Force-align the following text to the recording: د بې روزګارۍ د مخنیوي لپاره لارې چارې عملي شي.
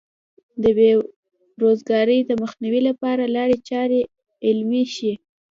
د 0.61 0.63
بې 0.77 0.91
روزګارۍ 1.63 2.19
د 2.25 2.31
مخنیوي 2.41 2.81
لپاره 2.89 3.23
لارې 3.35 3.57
چارې 3.69 3.99
عملي 4.49 4.83
شي. 4.95 5.11